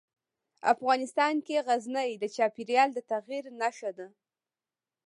افغانستان 0.73 1.35
کې 1.45 1.63
غزني 1.67 2.11
د 2.17 2.23
چاپېریال 2.35 2.89
د 2.93 2.99
تغیر 3.11 3.45
نښه 3.59 3.91
ده. 3.97 4.07